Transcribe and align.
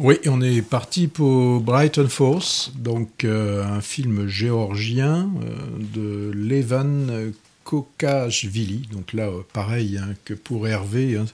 Oui, 0.00 0.18
on 0.26 0.40
est 0.40 0.60
parti 0.60 1.06
pour 1.06 1.60
Brighton 1.60 2.08
Force, 2.08 2.72
donc 2.74 3.22
euh, 3.22 3.64
un 3.64 3.80
film 3.80 4.26
géorgien 4.26 5.30
euh, 5.40 5.54
de 5.94 6.32
Levan 6.34 7.30
Kokashvili. 7.62 8.88
Donc 8.92 9.12
là, 9.12 9.28
euh, 9.28 9.42
pareil 9.52 10.00
hein, 10.02 10.14
que 10.24 10.34
pour 10.34 10.66
Hervé. 10.66 11.16
Hein, 11.16 11.26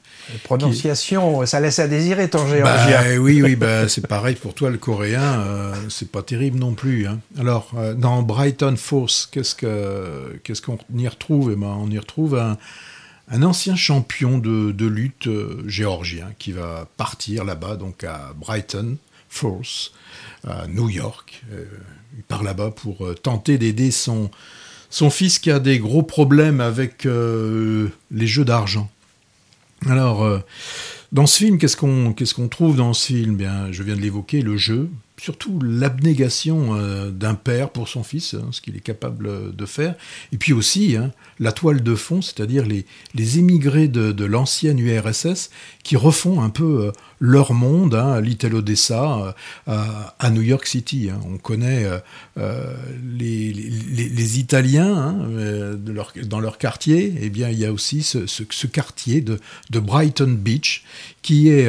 prononciation, 0.44 1.46
ça 1.46 1.58
laisse 1.60 1.78
à 1.78 1.88
désirer 1.88 2.28
ton 2.28 2.46
géorgien. 2.46 3.00
Bah, 3.00 3.18
oui, 3.18 3.40
oui, 3.40 3.56
bah, 3.56 3.88
c'est 3.88 4.06
pareil 4.06 4.34
pour 4.34 4.52
toi, 4.52 4.68
le 4.68 4.76
coréen, 4.76 5.72
c'est 5.88 6.10
pas 6.10 6.22
terrible 6.22 6.58
non 6.58 6.74
plus. 6.74 7.06
Hein. 7.06 7.20
Alors, 7.38 7.72
dans 7.96 8.20
Brighton 8.20 8.74
Force, 8.76 9.26
qu'est-ce 9.32 9.54
qu'on 9.54 10.38
qu'est-ce 10.44 10.60
qu'on 10.60 10.78
y 10.94 11.08
retrouve? 11.08 11.52
Eh 11.52 11.56
ben, 11.56 11.78
On 11.80 11.90
y 11.90 11.98
retrouve 11.98 12.36
un 12.36 12.58
un 13.30 13.42
ancien 13.42 13.76
champion 13.76 14.38
de, 14.38 14.86
lutte 14.86 15.28
euh, 15.28 15.62
géorgien 15.66 16.32
qui 16.38 16.52
va 16.52 16.88
partir 16.96 17.44
là-bas, 17.44 17.76
donc 17.76 18.04
à 18.04 18.32
Brighton 18.36 18.96
Force, 19.28 19.92
à 20.46 20.66
New 20.66 20.88
York. 20.88 21.42
Euh, 21.52 21.64
il 22.16 22.24
part 22.24 22.42
là-bas 22.42 22.72
pour 22.72 23.06
euh, 23.06 23.14
tenter 23.14 23.56
d'aider 23.56 23.92
son, 23.92 24.30
son 24.90 25.10
fils 25.10 25.38
qui 25.38 25.50
a 25.50 25.60
des 25.60 25.78
gros 25.78 26.02
problèmes 26.02 26.60
avec 26.60 27.04
les 27.04 28.26
jeux 28.26 28.44
d'argent. 28.44 28.90
Alors, 29.86 30.42
dans 31.12 31.26
ce 31.26 31.38
film, 31.38 31.58
qu'est-ce 31.58 31.76
qu'on 31.76 32.12
qu'est-ce 32.12 32.34
trouve 32.48 32.76
dans 32.76 32.92
ce 32.92 33.06
film? 33.06 33.36
Bien, 33.36 33.70
je 33.70 33.82
viens 33.82 33.94
de 33.94 34.00
l'évoquer, 34.00 34.42
le 34.42 34.56
jeu, 34.56 34.90
surtout 35.20 35.60
l'abnégation 35.60 36.74
euh, 36.74 37.10
d'un 37.10 37.34
père 37.34 37.70
pour 37.70 37.88
son 37.88 38.02
fils, 38.02 38.32
hein, 38.34 38.48
ce 38.52 38.62
qu'il 38.62 38.74
est 38.76 38.80
capable 38.80 39.54
de 39.54 39.66
faire, 39.66 39.94
et 40.32 40.38
puis 40.38 40.54
aussi 40.54 40.96
hein, 40.96 41.12
la 41.38 41.52
toile 41.52 41.82
de 41.82 41.94
fond, 41.94 42.22
c'est-à-dire 42.22 42.64
les, 42.64 42.86
les 43.14 43.38
émigrés 43.38 43.88
de, 43.88 44.24
l'ancienne 44.24 44.78
URSS 44.78 45.50
qui 45.82 45.96
refont 45.96 46.40
un 46.40 46.48
peu 46.48 46.86
euh, 46.86 46.92
leur 47.18 47.52
monde, 47.52 47.94
hein, 47.94 48.12
à 48.12 48.20
Little 48.22 48.54
Odessa, 48.54 49.34
euh, 49.68 49.84
à, 50.18 50.30
New 50.30 50.40
York 50.40 50.66
City. 50.66 51.10
On 51.26 51.36
connaît 51.36 51.86
les, 52.36 53.52
les, 53.52 54.38
Italiens 54.38 55.12
de 55.12 56.24
dans 56.24 56.40
leur 56.40 56.56
quartier, 56.56 57.06
et 57.06 57.24
eh 57.24 57.30
bien 57.30 57.50
il 57.50 57.58
y 57.58 57.66
a 57.66 57.72
aussi 57.72 58.02
ce, 58.02 58.26
ce, 58.26 58.66
quartier 58.66 59.20
de, 59.20 59.38
de 59.70 59.80
Brighton 59.80 60.34
Beach 60.38 60.84
qui 61.22 61.48
est 61.48 61.68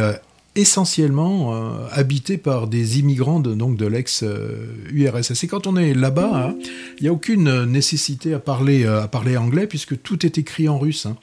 essentiellement 0.55 1.55
euh, 1.55 1.87
habité 1.91 2.37
par 2.37 2.67
des 2.67 2.99
immigrants 2.99 3.39
de, 3.39 3.53
donc 3.53 3.77
de 3.77 3.85
l'ex-URSS. 3.85 5.43
Et 5.43 5.47
quand 5.47 5.65
on 5.65 5.77
est 5.77 5.93
là-bas, 5.93 6.49
hein, 6.49 6.55
il 6.97 7.03
n'y 7.03 7.09
a 7.09 7.13
aucune 7.13 7.63
nécessité 7.65 8.33
à 8.33 8.39
parler, 8.39 8.83
euh, 8.83 9.03
à 9.03 9.07
parler 9.07 9.37
anglais 9.37 9.65
puisque 9.65 10.01
tout 10.01 10.25
est 10.25 10.37
écrit 10.37 10.67
en 10.67 10.77
russe. 10.77 11.05
Hein. 11.05 11.15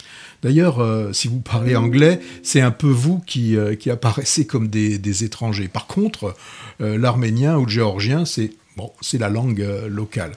D'ailleurs, 0.42 0.78
euh, 0.78 1.12
si 1.12 1.28
vous 1.28 1.40
parlez 1.40 1.76
anglais, 1.76 2.20
c'est 2.42 2.62
un 2.62 2.70
peu 2.70 2.88
vous 2.88 3.18
qui, 3.18 3.56
qui 3.78 3.90
apparaissez 3.90 4.46
comme 4.46 4.68
des, 4.68 4.98
des 4.98 5.24
étrangers. 5.24 5.68
Par 5.68 5.86
contre, 5.86 6.34
l'arménien 6.80 7.58
ou 7.58 7.64
le 7.64 7.70
géorgien, 7.70 8.24
c'est 8.24 8.52
bon, 8.76 8.92
c'est 9.00 9.18
la 9.18 9.28
langue 9.28 9.66
locale. 9.88 10.32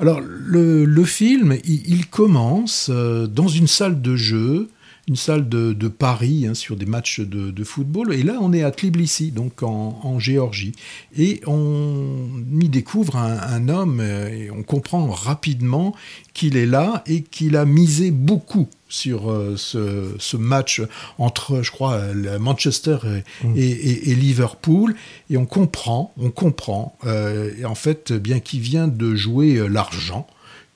Alors, 0.00 0.20
le, 0.20 0.84
le 0.84 1.04
film, 1.04 1.56
il, 1.64 1.88
il 1.88 2.06
commence 2.06 2.90
dans 2.90 3.48
une 3.48 3.66
salle 3.66 4.00
de 4.00 4.16
jeu 4.16 4.68
une 5.08 5.16
salle 5.16 5.48
de, 5.48 5.88
Paris 5.88 6.46
hein, 6.46 6.54
sur 6.54 6.76
des 6.76 6.86
matchs 6.86 7.20
de, 7.20 7.64
football. 7.64 8.12
Et 8.12 8.22
là, 8.22 8.38
on 8.40 8.52
est 8.52 8.62
à 8.62 8.70
Tbilissi, 8.70 9.32
donc 9.32 9.62
en, 9.62 10.18
Géorgie. 10.18 10.72
Et 11.16 11.40
on 11.46 12.28
y 12.60 12.68
découvre 12.68 13.16
un, 13.16 13.68
homme, 13.68 14.00
euh, 14.00 14.28
et 14.28 14.50
on 14.50 14.62
comprend 14.62 15.06
rapidement 15.08 15.94
qu'il 16.34 16.56
est 16.56 16.66
là 16.66 17.02
et 17.06 17.22
qu'il 17.22 17.56
a 17.56 17.64
misé 17.64 18.10
beaucoup 18.10 18.68
sur 18.88 19.30
euh, 19.30 19.56
ce, 19.56 20.36
match 20.36 20.82
entre, 21.18 21.62
je 21.62 21.70
crois, 21.70 22.00
Manchester 22.38 22.98
mm. 23.42 23.52
et, 23.56 24.14
Liverpool. 24.14 24.94
Et 25.30 25.36
on 25.36 25.46
comprend, 25.46 26.12
on 26.18 26.30
comprend, 26.30 26.96
euh, 27.06 27.52
en 27.64 27.74
fait, 27.74 28.12
bien 28.12 28.40
qu'il 28.40 28.60
vient 28.60 28.88
de 28.88 29.14
jouer 29.14 29.66
l'argent 29.68 30.26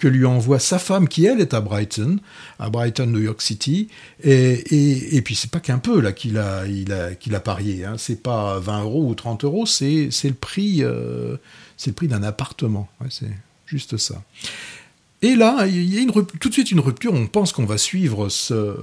que 0.02 0.08
lui 0.08 0.26
envoie 0.26 0.58
sa 0.58 0.80
femme, 0.80 1.06
qui 1.06 1.26
elle 1.26 1.40
est 1.40 1.54
à 1.54 1.60
Brighton, 1.60 2.18
à 2.58 2.70
Brighton, 2.70 3.06
New 3.06 3.20
York 3.20 3.40
City. 3.40 3.86
Et, 4.24 4.32
et, 4.32 5.16
et 5.16 5.22
puis 5.22 5.36
c'est 5.36 5.52
pas 5.52 5.60
qu'un 5.60 5.78
peu 5.78 6.00
là 6.00 6.10
qu'il 6.10 6.38
a, 6.38 6.64
a, 6.64 7.40
parié. 7.40 7.84
Hein. 7.84 7.94
C'est 7.98 8.20
pas 8.20 8.58
20 8.58 8.82
euros 8.82 9.08
ou 9.08 9.14
30 9.14 9.44
euros, 9.44 9.64
c'est, 9.64 10.08
c'est 10.10 10.26
le 10.26 10.34
prix, 10.34 10.82
euh, 10.82 11.36
c'est 11.76 11.90
le 11.90 11.94
prix 11.94 12.08
d'un 12.08 12.24
appartement. 12.24 12.88
c'est 13.10 13.30
juste 13.64 13.96
ça. 13.96 14.20
Et 15.24 15.36
là, 15.36 15.68
il 15.68 15.94
y 15.94 15.98
a 15.98 16.00
une, 16.00 16.10
tout 16.10 16.48
de 16.48 16.52
suite 16.52 16.72
une 16.72 16.80
rupture. 16.80 17.14
On 17.14 17.28
pense 17.28 17.52
qu'on 17.52 17.64
va 17.64 17.78
suivre 17.78 18.28
ce, 18.28 18.74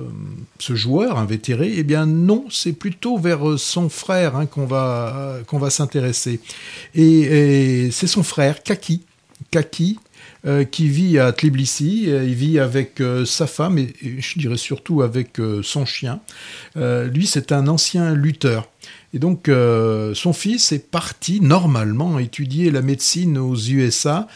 ce 0.57 0.73
joueur 0.73 1.17
invétéré. 1.17 1.73
Eh 1.75 1.83
bien, 1.83 2.05
non, 2.05 2.45
c'est 2.49 2.71
plutôt 2.71 3.17
vers 3.17 3.59
son 3.59 3.89
frère 3.89 4.37
hein, 4.37 4.45
qu'on 4.45 4.65
va, 4.65 5.39
qu'on 5.47 5.59
va 5.59 5.69
s'intéresser. 5.69 6.39
Et, 6.95 7.83
et 7.87 7.91
c'est 7.91 8.07
son 8.07 8.23
frère, 8.23 8.63
Kaki. 8.63 9.01
Kaki, 9.51 9.99
euh, 10.45 10.63
qui 10.63 10.87
vit 10.87 11.19
à 11.19 11.33
Tbilissi. 11.33 12.05
Euh, 12.07 12.23
il 12.23 12.33
vit 12.33 12.59
avec 12.59 13.01
euh, 13.01 13.25
sa 13.25 13.45
femme 13.45 13.77
et, 13.77 13.93
je 14.01 14.39
dirais 14.39 14.55
surtout 14.55 15.01
avec 15.01 15.41
son 15.63 15.85
chien. 15.85 16.21
lui, 16.75 17.27
c'est 17.27 17.51
un 17.51 17.67
ancien 17.67 18.13
lutteur. 18.13 18.69
Et 19.13 19.19
donc, 19.19 19.49
son 19.49 20.33
fils 20.33 20.71
est 20.71 20.89
parti 20.89 21.41
normalement 21.41 22.19
étudier 22.19 22.71
la 22.71 22.81
médecine 22.81 23.37
aux 23.37 23.55
USA 23.55 24.27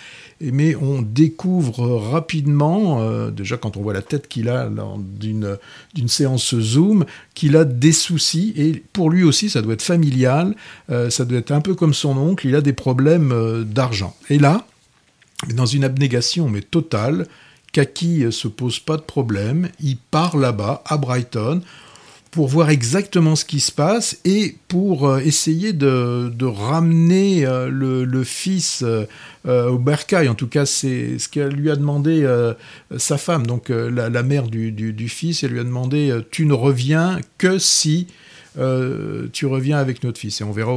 mais 0.42 0.76
on 0.76 1.02
découvre 1.02 1.98
rapidement, 1.98 3.30
déjà 3.30 3.56
quand 3.56 3.78
on 3.78 3.82
voit 3.82 3.94
la 3.94 4.02
tête 4.02 4.28
qu'il 4.28 4.50
a 4.50 4.66
lors 4.66 5.00
d'une 5.00 5.58
séance 6.08 6.60
Zoom, 6.60 7.06
qu'il 7.34 7.56
a 7.56 7.64
des 7.64 7.94
soucis, 7.94 8.54
et 8.58 8.84
pour 8.92 9.10
lui 9.10 9.24
aussi 9.24 9.50
ça 9.50 9.62
doit 9.62 9.76
être 9.76 9.84
familial, 9.84 10.56
ça 10.90 11.24
doit 11.24 11.38
être 11.38 11.52
un 11.52 11.62
peu 11.62 11.76
comme 11.76 11.94
son 11.94 12.18
oncle, 12.18 12.48
il 12.48 12.56
a 12.56 12.62
des 12.62 12.74
problèmes 12.74 13.64
d'argent. 13.64 14.16
Et 14.30 14.38
là, 14.38 14.66
dans 15.54 15.66
une 15.66 15.84
abnégation 15.84 16.50
mais 16.50 16.62
totale. 16.62 17.28
Kaki 17.72 18.32
se 18.32 18.48
pose 18.48 18.80
pas 18.80 18.98
de 18.98 19.02
problème, 19.02 19.70
il 19.80 19.98
part 19.98 20.38
là-bas, 20.38 20.84
à 20.86 20.98
Brighton, 20.98 21.62
pour 22.34 22.48
voir 22.48 22.72
exactement 22.72 23.36
ce 23.36 23.46
qui 23.46 23.60
se 23.60 23.72
passe 23.72 24.18
et 24.26 24.56
pour 24.68 25.08
euh, 25.08 25.20
essayer 25.20 25.72
de, 25.72 26.46
ramener 26.46 27.46
euh, 27.46 27.70
le, 27.70 28.24
fils 28.24 28.84
euh, 28.84 29.70
au 29.70 29.78
bercail. 29.78 30.28
En 30.30 30.34
tout 30.34 30.48
cas, 30.48 30.66
c'est 30.66 31.20
ce 31.20 31.30
qu'elle 31.30 31.54
lui 31.54 31.70
a 31.70 31.76
demandé 31.76 32.28
sa 32.98 33.18
femme, 33.18 33.46
donc 33.46 33.70
la, 33.70 34.24
mère 34.24 34.48
du, 34.48 35.10
fils. 35.10 35.44
Elle 35.44 35.52
lui 35.52 35.60
a 35.60 35.64
demandé 35.64 36.16
Tu 36.32 36.46
ne 36.46 36.54
reviens 36.54 37.20
que 37.38 37.60
si 37.60 38.08
tu 38.56 39.46
reviens 39.46 39.78
avec 39.78 40.04
notre 40.04 40.20
fils. 40.20 40.42
Et 40.42 40.44
on 40.44 40.52
verra 40.52 40.74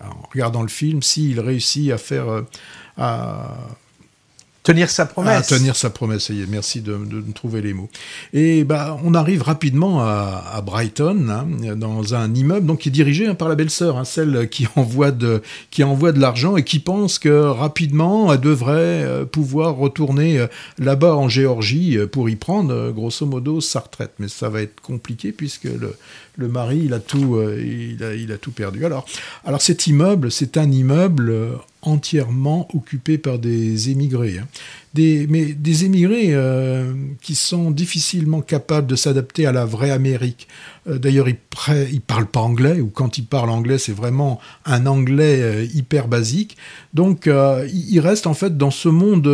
en 0.00 0.28
regardant 0.32 0.62
le 0.62 0.68
film 0.68 1.02
s'il 1.02 1.40
réussit 1.40 1.90
à 1.92 1.98
faire 1.98 2.44
à 2.96 3.56
tenir 4.68 4.90
sa 4.90 5.06
promesse. 5.06 5.50
À 5.50 5.56
tenir 5.56 5.76
sa 5.76 5.88
promesse, 5.88 6.24
ça 6.26 6.34
y 6.34 6.42
est, 6.42 6.46
merci 6.46 6.82
de, 6.82 6.96
de, 6.96 7.32
trouver 7.32 7.62
les 7.62 7.72
mots. 7.72 7.88
Et 8.34 8.64
bah, 8.64 8.98
on 9.02 9.14
arrive 9.14 9.42
rapidement 9.42 10.00
à, 10.02 10.62
Brighton, 10.64 11.28
hein, 11.30 11.74
dans 11.74 12.14
un 12.14 12.34
immeuble 12.34 12.66
donc, 12.66 12.80
qui 12.80 12.90
est 12.90 12.92
dirigé 12.92 13.26
hein, 13.26 13.34
par 13.34 13.48
la 13.48 13.54
belle-sœur, 13.54 13.96
hein, 13.96 14.04
celle 14.04 14.48
qui 14.50 14.66
envoie 14.76 15.10
de, 15.10 15.42
qui 15.70 15.84
envoie 15.84 16.12
de 16.12 16.20
l'argent 16.20 16.56
et 16.56 16.64
qui 16.64 16.80
pense 16.80 17.18
que 17.18 17.28
rapidement 17.30 18.32
elle 18.32 18.40
devrait 18.40 19.04
euh, 19.04 19.24
pouvoir 19.24 19.76
retourner 19.76 20.38
euh, 20.38 20.46
là-bas 20.78 21.14
en 21.14 21.28
Géorgie 21.28 21.96
euh, 21.96 22.06
pour 22.06 22.28
y 22.28 22.36
prendre, 22.36 22.90
grosso 22.90 23.24
modo, 23.24 23.62
sa 23.62 23.80
retraite. 23.80 24.12
Mais 24.18 24.28
ça 24.28 24.50
va 24.50 24.60
être 24.60 24.80
compliqué 24.82 25.32
puisque 25.32 25.64
le, 25.64 25.96
le 26.36 26.48
mari, 26.48 26.82
il 26.84 26.92
a 26.92 27.00
tout, 27.00 27.40
il 27.58 28.04
a, 28.04 28.14
il 28.14 28.32
a 28.32 28.36
tout 28.36 28.52
perdu. 28.52 28.84
Alors, 28.84 29.06
alors 29.46 29.62
cet 29.62 29.86
immeuble, 29.86 30.30
c'est 30.30 30.58
un 30.58 30.70
immeuble 30.70 31.32
entièrement 31.82 32.68
occupé 32.74 33.18
par 33.18 33.38
des 33.38 33.90
émigrés. 33.90 34.40
Mais 34.98 35.52
des 35.52 35.84
émigrés 35.84 36.28
euh, 36.30 36.92
qui 37.22 37.36
sont 37.36 37.70
difficilement 37.70 38.40
capables 38.40 38.86
de 38.88 38.96
s'adapter 38.96 39.46
à 39.46 39.52
la 39.52 39.64
vraie 39.64 39.92
Amérique. 39.92 40.48
Euh, 40.88 40.98
d'ailleurs, 40.98 41.28
ils 41.28 41.36
ne 41.94 41.98
parlent 42.00 42.26
pas 42.26 42.40
anglais, 42.40 42.80
ou 42.80 42.88
quand 42.88 43.16
ils 43.16 43.24
parlent 43.24 43.50
anglais, 43.50 43.78
c'est 43.78 43.92
vraiment 43.92 44.40
un 44.64 44.86
anglais 44.86 45.40
euh, 45.40 45.66
hyper 45.72 46.08
basique. 46.08 46.56
Donc, 46.94 47.30
ils 47.72 48.00
restent 48.00 48.26
en 48.26 48.34
fait 48.34 48.56
dans 48.56 48.72
ce 48.72 48.88
monde 48.88 49.26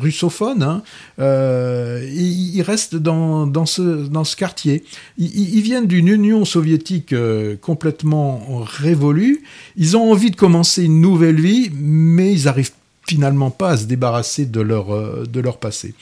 russophone, 0.00 0.62
hein, 0.62 0.82
et 1.18 2.22
ils 2.22 2.62
restent 2.62 2.96
dans, 2.96 3.66
ce, 3.66 4.36
quartier. 4.36 4.84
Ils, 5.16 5.62
viennent 5.62 5.86
d'une 5.86 6.08
Union 6.08 6.44
soviétique 6.44 7.14
complètement 7.62 8.62
révolue, 8.62 9.44
ils 9.76 9.96
ont 9.96 10.10
envie 10.10 10.30
de 10.30 10.36
commencer 10.36 10.84
une 10.84 11.00
nouvelle 11.00 11.40
vie, 11.40 11.70
mais 11.72 12.32
ils 12.32 12.48
arrivent 12.48 12.72
finalement 13.10 13.50
pas 13.50 13.70
à 13.70 13.76
se 13.76 13.86
débarrasser 13.86 14.46
de 14.46 14.60
leur, 14.60 14.94
euh, 14.94 15.26
de 15.28 15.40
leur 15.40 15.58
passé. 15.58 15.94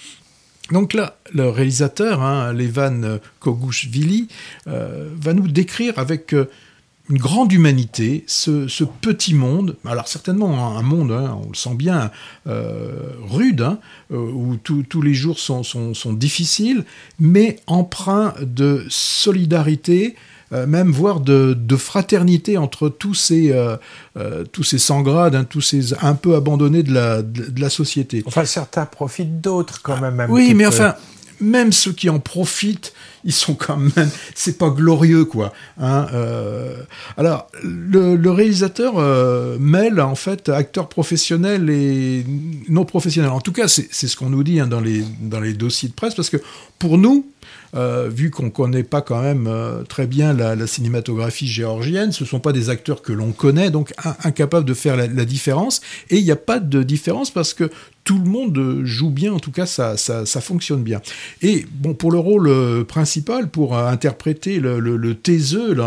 Donc 0.70 0.92
là, 0.92 1.16
le 1.32 1.48
réalisateur, 1.48 2.20
hein, 2.20 2.52
Levan 2.52 3.18
Kogushvili, 3.40 4.28
euh, 4.66 5.08
va 5.18 5.32
nous 5.32 5.48
décrire 5.48 5.98
avec 5.98 6.34
euh, 6.34 6.50
une 7.08 7.16
grande 7.16 7.50
humanité 7.50 8.24
ce, 8.26 8.84
petit 8.84 9.32
monde, 9.32 9.76
alors 9.86 10.06
certainement 10.06 10.76
un 10.76 10.82
monde, 10.82 11.12
hein, 11.12 11.38
on 11.42 11.48
le 11.48 11.54
sent 11.54 11.74
bien, 11.74 12.10
rude, 12.44 13.62
hein, 13.62 13.78
où 14.10 14.58
tous 14.58 15.00
les 15.00 15.14
jours 15.14 15.38
sont, 15.38 15.62
sont, 15.62 15.94
sont, 15.94 16.12
difficiles, 16.12 16.84
mais 17.18 17.60
empreint 17.66 18.34
de 18.42 18.84
solidarité, 18.90 20.16
même 20.50 20.90
voire 20.90 21.20
de, 21.20 21.76
fraternité 21.76 22.56
entre 22.56 22.88
tous 22.88 23.14
ces, 23.14 23.54
tous 24.52 24.64
ces 24.64 24.78
sans-grades, 24.78 25.34
hein, 25.34 25.44
tous 25.44 25.60
ces 25.60 25.94
un 26.02 26.14
peu 26.14 26.34
abandonnés 26.34 26.82
de 26.82 26.92
la, 26.92 27.22
de, 27.22 27.60
la 27.60 27.70
société. 27.70 28.22
Enfin, 28.26 28.44
certains 28.44 28.86
profitent 28.86 29.40
d'autres 29.40 29.82
quand 29.82 30.00
même. 30.00 30.26
oui, 30.30 30.54
mais 30.54 30.66
enfin, 30.66 30.94
même 31.40 31.72
ceux 31.72 31.92
qui 31.92 32.08
en 32.10 32.18
profitent, 32.18 32.92
ils 33.24 33.32
sont 33.32 33.54
quand 33.54 33.76
même, 33.76 34.10
c'est 34.34 34.58
pas 34.58 34.70
glorieux 34.70 35.24
quoi. 35.24 35.52
Hein, 35.78 36.06
euh. 36.12 36.82
alors 37.16 37.48
le, 37.62 38.30
réalisateur 38.30 38.94
euh, 38.96 39.56
mêle 39.58 40.00
en 40.00 40.14
fait 40.14 40.48
acteurs 40.48 40.88
professionnels 40.88 41.70
et 41.70 42.24
non 42.68 42.84
professionnels. 42.84 43.30
En 43.30 43.40
tout 43.40 43.52
cas, 43.52 43.68
c'est 43.68 43.92
ce 43.92 44.16
qu'on 44.16 44.30
nous 44.30 44.42
dit 44.42 44.60
hein, 44.60 44.66
dans 44.66 44.80
les 44.80 45.04
dans 45.20 45.40
les 45.40 45.54
dossiers 45.54 45.88
de 45.88 45.94
presse 45.94 46.14
parce 46.14 46.30
que 46.30 46.38
pour 46.78 46.98
nous, 46.98 47.26
euh, 47.74 48.08
vu 48.08 48.30
qu'on 48.30 48.44
ne 48.44 48.50
connaît 48.50 48.82
pas 48.82 49.02
quand 49.02 49.22
même 49.22 49.50
très 49.88 50.06
bien 50.06 50.32
la, 50.32 50.66
cinématographie 50.66 51.46
géorgienne, 51.46 52.12
ce 52.12 52.24
ne 52.24 52.28
sont 52.28 52.40
pas 52.40 52.52
des 52.52 52.70
acteurs 52.70 53.02
que 53.02 53.12
l'on 53.12 53.32
connaît, 53.32 53.70
donc 53.70 53.92
incapables 54.24 54.66
de 54.66 54.74
faire 54.74 54.96
la, 54.96 55.24
différence. 55.24 55.80
Et 56.10 56.18
il 56.18 56.24
n'y 56.24 56.30
a 56.30 56.36
pas 56.36 56.58
de 56.58 56.82
différence 56.82 57.30
parce 57.30 57.54
que 57.54 57.70
tout 58.08 58.18
le 58.18 58.24
monde 58.24 58.80
joue 58.84 59.10
bien, 59.10 59.34
en 59.34 59.38
tout 59.38 59.50
cas 59.50 59.66
ça, 59.66 59.98
ça, 59.98 60.40
fonctionne 60.40 60.82
bien. 60.82 61.02
Et 61.42 61.66
bon, 61.70 61.92
pour 61.92 62.10
le 62.10 62.18
rôle 62.18 62.48
euh, 62.48 62.82
principal, 62.82 63.50
pour 63.50 63.76
interpréter 63.76 64.60
le, 64.60 64.80
le, 64.80 64.96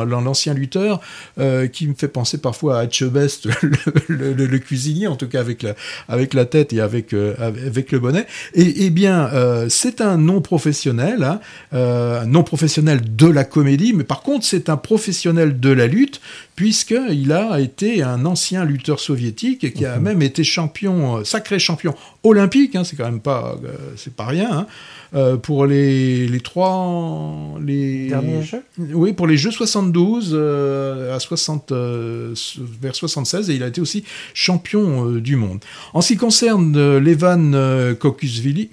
l'ancien 0.05 0.53
lutteur, 0.53 1.01
euh, 1.39 1.65
qui 1.65 1.87
me 1.87 1.95
fait 1.95 2.07
penser 2.07 2.37
parfois 2.37 2.77
à 2.77 2.83
Etchebest, 2.83 3.47
le, 4.07 4.33
le, 4.33 4.59
cuisinier, 4.59 5.07
en 5.07 5.15
tout 5.15 5.27
cas 5.27 5.39
avec 5.39 5.63
la, 5.63 5.73
avec 6.07 6.35
la 6.35 6.45
tête 6.45 6.73
et 6.73 6.79
avec, 6.79 7.13
euh, 7.13 7.33
avec 7.39 7.91
le 7.91 7.97
bonnet, 7.97 8.27
et, 8.53 8.85
eh 8.85 8.89
bien 8.91 9.31
c'est 9.69 9.99
un 9.99 10.17
non 10.17 10.41
professionnel, 10.41 11.23
hein, 11.23 11.39
un 11.71 12.25
non 12.25 12.43
professionnel 12.43 13.15
de 13.15 13.27
la 13.27 13.43
comédie, 13.43 13.93
mais 13.93 14.03
par 14.03 14.21
contre 14.21 14.45
c'est 14.45 14.69
un 14.69 14.77
professionnel 14.77 15.59
de 15.59 15.69
la 15.69 15.87
lutte, 15.87 16.21
puisqu'il 16.55 17.31
a 17.31 17.59
été 17.59 18.03
un 18.03 18.25
ancien 18.25 18.65
lutteur 18.65 18.99
soviétique 18.99 19.63
et 19.63 19.71
qui 19.71 19.85
a 19.85 19.97
mhm. 19.97 20.03
même 20.03 20.21
été 20.21 20.43
champion, 20.43 21.17
euh, 21.17 21.23
sacré 21.23 21.59
champion 21.59 21.95
olympique, 22.23 22.75
hein, 22.75 22.83
c'est 22.83 22.95
quand 22.95 23.05
même 23.05 23.19
pas, 23.19 23.57
euh, 23.63 23.69
c'est 23.95 24.13
pas 24.13 24.25
rien, 24.25 24.51
hein, 24.51 24.67
euh, 25.15 25.37
pour 25.37 25.65
les, 25.65 26.27
les 26.27 26.39
trois... 26.39 27.57
Les, 27.65 28.09
Derniers 28.09 28.43
jeux? 28.43 28.63
Oui, 28.77 29.13
pour 29.13 29.27
les 29.27 29.37
Jeux 29.37 29.51
72 29.51 30.35
à 31.11 31.19
60, 31.19 31.71
vers 31.71 32.95
76, 32.95 33.49
et 33.49 33.55
il 33.55 33.63
a 33.63 33.67
été 33.67 33.81
aussi 33.81 34.03
champion 34.33 35.13
du 35.13 35.35
monde. 35.35 35.61
En 35.93 36.01
ce 36.01 36.09
qui 36.09 36.17
concerne 36.17 36.97
Levan 36.97 37.95
Kokusvili, 37.95 38.69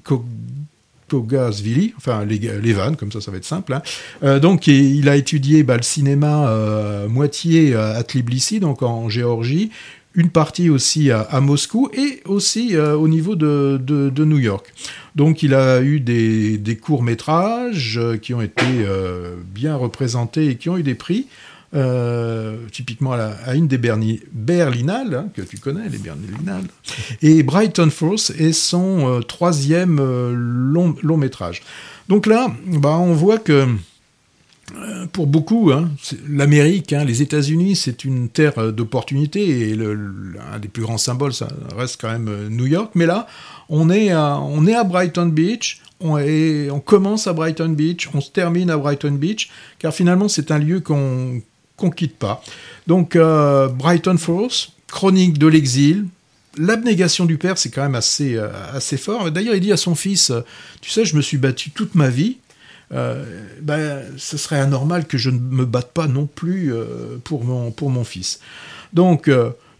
Pogasvili, 1.08 1.94
enfin 1.96 2.25
les, 2.25 2.38
les, 2.38 2.72
vannes, 2.72 2.96
comme 2.96 3.10
ça, 3.10 3.20
ça 3.20 3.31
va 3.31 3.38
être 3.38 3.44
simple. 3.44 3.72
Hein. 3.72 3.82
Euh, 4.22 4.38
donc, 4.38 4.66
il 4.66 5.08
a 5.08 5.16
étudié 5.16 5.62
bah, 5.62 5.76
le 5.76 5.82
cinéma 5.82 6.49
euh, 6.49 7.08
moitié 7.08 7.75
à 7.75 8.02
Tbilissi, 8.02 8.60
donc 8.60 8.82
en 8.82 9.08
Géorgie, 9.08 9.70
une 10.14 10.31
partie 10.31 10.69
aussi 10.69 11.10
à, 11.10 11.40
Moscou 11.40 11.90
et 11.93 12.22
aussi 12.25 12.76
euh, 12.76 12.94
au 12.96 13.08
niveau 13.08 13.37
de, 13.37 13.81
de, 13.81 14.25
New 14.25 14.38
York. 14.38 14.72
Donc, 15.14 15.43
il 15.43 15.55
a 15.55 15.81
eu 15.81 16.00
des, 16.00 16.58
des 16.58 16.76
courts 16.76 17.02
métrages 17.02 18.00
qui 18.22 18.34
ont 18.34 18.43
été 18.43 18.64
bien 19.54 19.76
représentés 19.76 20.49
et 20.49 20.56
qui 20.56 20.69
ont 20.69 20.76
eu 20.76 20.82
des 20.82 20.94
prix. 20.94 21.26
Euh, 21.75 22.56
typiquement 22.73 23.12
à, 23.12 23.55
une 23.55 23.69
des 23.69 23.76
Berlinales, 23.76 25.15
hein, 25.15 25.29
que 25.35 25.43
tu 25.43 25.59
connais, 25.59 25.87
les 25.91 25.99
Berlinales. 25.99 26.65
Et 27.20 27.43
Brighton 27.43 27.91
Force 27.91 28.31
est 28.31 28.55
son 28.55 29.06
euh, 29.06 29.20
troisième 29.20 29.99
euh, 30.00 30.32
long, 30.35 30.94
long, 31.03 31.19
métrage. 31.19 31.62
Donc 32.09 32.26
là, 32.26 32.50
bah, 32.67 32.97
on 32.97 33.12
voit 33.12 33.37
que 33.37 33.67
pour 35.12 35.26
beaucoup, 35.26 35.70
hein, 35.70 35.91
l'Amérique, 36.26 36.94
hein, 36.94 37.05
les 37.05 37.20
États-Unis, 37.20 37.76
c'est 37.76 38.05
une 38.05 38.31
terre 38.31 38.73
d'opportunités 38.73 39.71
et 39.71 39.79
un 40.53 40.59
des 40.59 40.69
plus 40.69 40.82
grands 40.82 40.99
symboles, 40.99 41.35
ça 41.35 41.49
reste 41.76 42.00
quand 42.00 42.11
même 42.11 42.49
New 42.49 42.67
York. 42.67 42.93
Mais 42.94 43.06
là, 43.06 43.26
on 43.69 43.91
est 43.91 44.11
à, 44.11 44.38
on 44.38 44.67
est 44.67 44.75
à 44.75 44.85
Brighton 44.85 45.26
Beach, 45.26 45.81
on, 46.00 46.19
on 46.19 46.81
commence 46.81 47.26
à 47.26 47.32
Brighton 47.35 47.71
Beach, 47.71 48.09
on 48.14 48.21
se 48.21 48.31
termine 48.31 48.71
à 48.71 48.76
Brighton 48.76 49.12
Beach, 49.12 49.50
car 49.79 49.93
finalement 49.93 50.29
c'est 50.29 50.50
un 50.50 50.59
lieu 50.59 50.81
qu'on 50.81 51.41
qu'on 51.78 51.90
quitte 51.90 52.16
pas. 52.16 52.42
Donc 52.86 53.16
euh, 53.16 53.69
Brighton 53.69 54.19
Falls, 54.19 54.69
chronique 54.88 55.38
de 55.38 55.46
l'exil, 55.46 56.06
l'abnégation 56.58 57.25
du 57.25 57.38
père, 57.38 57.56
c'est 57.56 57.70
quand 57.70 57.82
même 57.82 57.94
assez, 57.94 58.36
euh, 58.36 58.48
assez 58.75 58.98
fort. 58.98 59.30
D'ailleurs, 59.30 59.54
il 59.54 59.60
dit 59.60 59.72
à 59.72 59.78
son 59.78 59.94
fils, 59.94 60.30
euh, 60.30 60.40
tu 60.82 60.90
sais, 60.90 61.06
je 61.06 61.16
me 61.16 61.22
suis 61.22 61.38
battu 61.38 61.70
toute 61.70 61.94
ma 61.94 62.10
vie. 62.10 62.36
ben, 62.90 64.02
ce 64.16 64.36
serait 64.36 64.60
anormal 64.60 65.06
que 65.06 65.19
je 65.19 65.30
ne 65.30 65.38
me 65.38 65.64
batte 65.64 65.92
pas 65.92 66.06
non 66.06 66.26
plus 66.26 66.72
pour, 67.22 67.44
mon, 67.44 67.70
pour 67.70 67.90
mon 67.90 68.02
fils. 68.02 68.40
Donc, 68.94 69.30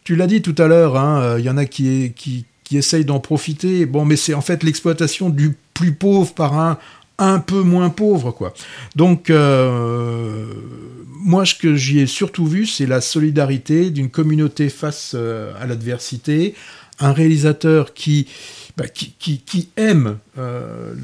tu 0.04 0.14
l'as 0.14 0.26
dit 0.26 0.42
tout 0.42 0.54
à 0.58 0.66
l'heure, 0.66 0.98
hein, 0.98 1.38
il 1.38 1.44
y 1.44 1.48
en 1.48 1.56
a 1.56 1.64
qui, 1.64 2.12
qui, 2.14 2.44
qui 2.64 2.76
essayent 2.76 3.06
d'en 3.06 3.18
profiter. 3.18 3.86
Bon, 3.86 4.04
mais 4.04 4.16
c'est 4.16 4.34
en 4.34 4.42
fait 4.42 4.62
l'exploitation 4.62 5.30
du 5.30 5.56
plus 5.72 5.94
pauvre 5.94 6.34
par 6.34 6.58
un 6.58 6.76
un 7.19 7.41
peu 7.41 7.62
moins 7.62 7.91
pauvre, 7.91 8.31
quoi. 8.31 8.55
Donc, 8.97 9.31
moi, 11.29 11.44
ce 11.44 11.55
que 11.55 11.75
j'y 11.75 11.99
ai 12.00 12.06
surtout 12.06 12.47
vu, 12.47 12.67
c'est 12.67 12.87
la 12.87 13.00
solidarité 13.00 13.91
d'une 13.91 14.09
communauté 14.09 14.69
face 14.69 15.12
euh, 15.15 15.53
à 15.61 15.67
l'adversité, 15.67 16.55
un 17.00 17.12
réalisateur 17.12 17.93
qui, 17.93 18.29
bah, 18.76 18.87
qui, 18.88 19.69
aime 19.76 20.19
euh, 20.38 20.94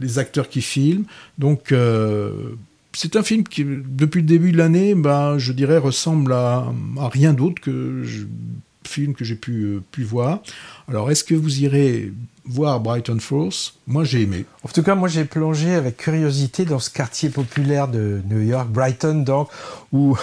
les 0.00 0.18
acteurs 0.18 0.48
qui 0.48 0.62
filment. 0.62 1.04
Donc, 1.38 1.72
euh, 1.72 2.54
c'est 2.92 3.16
un 3.16 3.22
film 3.22 3.44
qui, 3.44 3.64
depuis 3.64 4.20
le 4.20 4.26
début 4.26 4.52
de 4.52 4.58
l'année, 4.58 4.94
bah, 4.94 5.34
je 5.36 5.52
dirais, 5.52 5.78
ressemble 5.78 6.32
à, 6.32 6.72
rien 7.12 7.32
d'autre 7.32 7.60
que 7.60 8.02
je, 8.04 8.24
film 8.86 9.14
que 9.14 9.24
j'ai 9.24 9.36
pu 9.36 9.82
voir. 9.98 10.42
Alors, 10.88 11.10
est-ce 11.10 11.24
que 11.24 11.34
vous 11.34 11.62
irez 11.62 12.12
voir 12.46 12.80
Brighton 12.80 13.18
Falls 13.20 13.72
Moi, 13.86 14.04
j'ai 14.04 14.22
aimé. 14.22 14.44
En 14.64 14.68
tout 14.68 14.82
cas, 14.82 14.94
moi, 14.94 15.08
j'ai 15.08 15.24
plongé 15.24 15.74
avec 15.74 15.96
curiosité 15.96 16.64
dans 16.64 16.78
ce 16.78 16.90
quartier 16.90 17.28
populaire 17.30 17.88
de 17.88 18.20
New 18.28 18.40
York, 18.40 18.68
Brighton, 18.68 19.24
donc, 19.24 19.48
où, 19.92 20.16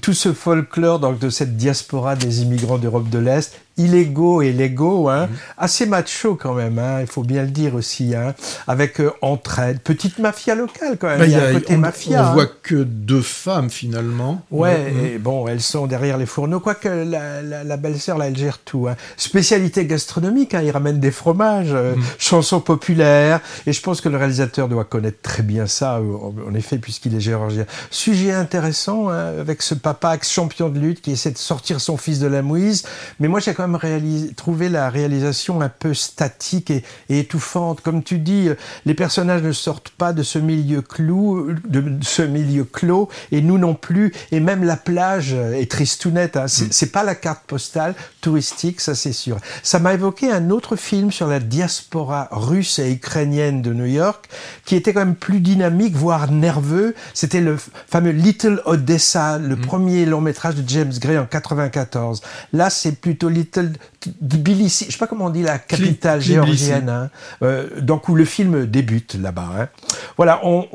tout 0.00 0.14
ce 0.14 0.32
folklore 0.32 1.00
donc, 1.00 1.18
de 1.18 1.30
cette 1.30 1.56
diaspora 1.56 2.16
des 2.16 2.42
immigrants 2.42 2.78
d'Europe 2.78 3.08
de 3.08 3.18
l'Est, 3.18 3.58
illégaux 3.80 4.42
et 4.42 4.52
légaux, 4.52 5.08
hein, 5.08 5.26
mhm. 5.26 5.36
assez 5.58 5.86
macho 5.86 6.34
quand 6.34 6.54
même, 6.54 6.78
hein, 6.78 7.00
il 7.00 7.06
faut 7.06 7.22
bien 7.22 7.42
le 7.42 7.50
dire 7.50 7.74
aussi, 7.74 8.14
hein, 8.14 8.34
avec 8.66 9.00
euh, 9.00 9.10
entraide, 9.22 9.80
petite 9.80 10.18
mafia 10.18 10.54
locale 10.54 10.96
quand 10.98 11.08
même, 11.08 11.18
bah, 11.18 11.26
il 11.26 11.32
y 11.32 11.36
a, 11.36 11.46
un 11.46 11.52
côté 11.54 11.76
mafia. 11.76 12.22
On 12.22 12.26
hein. 12.26 12.32
voit 12.34 12.46
que 12.46 12.74
deux 12.74 13.22
femmes 13.22 13.70
finalement. 13.70 14.42
Ouais, 14.50 14.92
et 15.14 15.18
bon, 15.18 15.48
elles 15.48 15.62
sont 15.62 15.86
derrière 15.86 16.18
les 16.18 16.26
fourneaux, 16.26 16.60
quoique 16.60 16.88
la, 16.88 17.42
la, 17.42 17.76
belle-sœur, 17.76 18.18
là, 18.18 18.28
elle 18.28 18.36
gère 18.36 18.58
tout. 18.58 18.86
Hein. 18.88 18.96
Spécialité 19.16 19.86
gastronomique, 19.86 20.54
hein, 20.54 20.62
il 20.62 20.70
ramène 20.70 21.00
des 21.00 21.10
fromages, 21.10 21.49
euh, 21.58 21.94
mhm. 21.94 22.02
chansons 22.18 22.60
populaires, 22.60 23.40
et 23.66 23.72
je 23.72 23.80
pense 23.80 24.00
que 24.00 24.08
le 24.08 24.16
réalisateur 24.16 24.68
doit 24.68 24.84
connaître 24.84 25.20
très 25.22 25.42
bien 25.42 25.66
ça, 25.66 25.98
euh, 25.98 26.48
en 26.48 26.54
effet, 26.54 26.78
puisqu'il 26.78 27.14
est 27.14 27.20
géorgien. 27.20 27.66
Sujet 27.90 28.32
intéressant, 28.32 29.08
hein, 29.08 29.38
avec 29.40 29.62
ce 29.62 29.74
papa 29.74 30.14
ex-champion 30.14 30.68
de 30.68 30.78
lutte 30.78 31.00
qui 31.00 31.12
essaie 31.12 31.30
de 31.30 31.38
sortir 31.38 31.80
son 31.80 31.96
fils 31.96 32.18
de 32.18 32.26
la 32.26 32.42
mouise, 32.42 32.84
mais 33.18 33.28
moi 33.28 33.40
j'ai 33.40 33.54
quand 33.54 33.66
même 33.66 34.32
trouvé 34.36 34.68
la 34.68 34.90
réalisation 34.90 35.60
un 35.60 35.68
peu 35.68 35.94
statique 35.94 36.70
et, 36.70 36.84
étouffante. 37.08 37.80
Comme 37.80 38.02
tu 38.02 38.18
dis, 38.18 38.48
les 38.86 38.94
personnages 38.94 39.42
ne 39.42 39.52
sortent 39.52 39.90
pas 39.90 40.12
de 40.12 40.22
ce 40.22 40.38
milieu 40.38 40.82
clou, 40.82 41.52
de 41.64 41.98
ce 42.02 42.22
milieu 42.22 42.64
clos, 42.64 43.08
et 43.32 43.40
nous 43.40 43.58
non 43.58 43.74
plus, 43.74 44.12
et 44.32 44.40
même 44.40 44.64
la 44.64 44.76
plage 44.76 45.32
est 45.32 45.70
tristounette. 45.70 46.36
Hein. 46.36 46.44
Mm. 46.44 46.68
C'est 46.70 46.92
pas 46.92 47.04
la 47.04 47.14
carte 47.14 47.44
postale 47.46 47.94
touristique, 48.20 48.80
ça 48.80 48.94
c'est 48.94 49.12
sûr. 49.12 49.38
Ça 49.62 49.78
m'a 49.78 49.94
évoqué 49.94 50.30
un 50.30 50.50
autre 50.50 50.76
film 50.76 51.10
sur 51.10 51.26
la 51.26 51.39
diaspora 51.44 52.28
russe 52.30 52.78
et 52.78 52.90
ukrainienne 52.92 53.62
de 53.62 53.72
New 53.72 53.86
York, 53.86 54.28
qui 54.64 54.76
était 54.76 54.92
quand 54.92 55.00
même 55.00 55.16
plus 55.16 55.40
dynamique, 55.40 55.94
voire 55.94 56.30
nerveux. 56.30 56.94
C'était 57.14 57.40
le 57.40 57.56
fameux 57.88 58.10
Little 58.10 58.62
Odessa, 58.64 59.38
le 59.38 59.56
mm. 59.56 59.60
premier 59.60 60.06
long 60.06 60.20
métrage 60.20 60.54
de 60.54 60.68
James 60.68 60.92
Gray 60.98 61.18
en 61.18 61.26
94. 61.26 62.22
Là, 62.52 62.70
c'est 62.70 62.92
plutôt 62.92 63.28
Little 63.28 63.72
Tbilisi, 64.00 64.86
je 64.86 64.92
sais 64.92 64.98
pas 64.98 65.06
comment 65.06 65.26
on 65.26 65.30
dit 65.30 65.42
la 65.42 65.58
capitale 65.58 66.22
géorgienne, 66.22 66.88
hein, 66.88 67.10
euh, 67.42 67.80
donc 67.80 68.08
où 68.08 68.14
le 68.14 68.24
film 68.24 68.64
débute 68.66 69.14
là-bas. 69.14 69.50
Hein. 69.58 69.68
Voilà, 70.16 70.40
on, 70.44 70.66